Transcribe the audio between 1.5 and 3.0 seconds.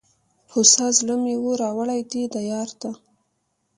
را وړﺉ دې دیار ته